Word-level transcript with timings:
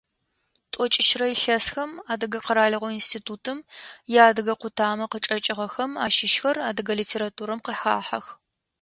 Тӏокӏищрэ 0.71 1.25
илъэсхэм 1.35 1.91
Адыгэ 2.11 2.39
къэралыгъо 2.45 2.89
институтым 2.99 3.59
иадыгэ 4.13 4.53
къутамэ 4.61 5.05
къычӏэкӏыгъэхэм 5.11 5.91
ащыщхэр 6.05 6.57
адыгэ 6.69 6.93
литературэм 6.99 7.59
къыхахьэх. 7.65 8.25